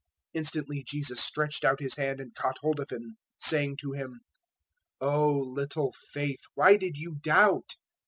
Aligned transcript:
014:031 0.33 0.39
Instantly 0.39 0.83
Jesus 0.87 1.23
stretched 1.23 1.63
out 1.63 1.79
His 1.79 1.95
hand 1.95 2.19
and 2.19 2.33
caught 2.33 2.57
hold 2.61 2.79
of 2.79 2.89
him, 2.89 3.17
saying 3.37 3.77
to 3.81 3.91
him, 3.91 4.21
"O 4.99 5.29
little 5.31 5.93
faith, 6.11 6.41
why 6.55 6.75
did 6.75 6.97
you 6.97 7.17
doubt?" 7.21 7.75